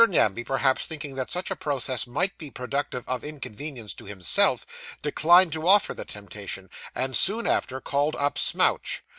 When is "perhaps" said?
0.43-0.87